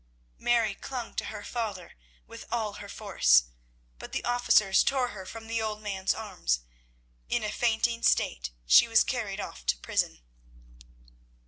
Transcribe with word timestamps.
Mary 0.39 0.73
clung 0.73 1.13
to 1.13 1.25
her 1.25 1.43
father 1.43 1.93
with 2.25 2.43
all 2.51 2.73
her 2.73 2.89
force, 2.89 3.43
but 3.99 4.11
the 4.13 4.25
officers 4.25 4.83
tore 4.83 5.09
her 5.09 5.27
from 5.27 5.45
the 5.47 5.61
old 5.61 5.79
man's 5.79 6.15
arms. 6.15 6.61
In 7.29 7.43
a 7.43 7.51
fainting 7.51 8.01
state 8.01 8.49
she 8.65 8.87
was 8.87 9.03
carried 9.03 9.39
off 9.39 9.63
to 9.67 9.77
prison. 9.77 10.21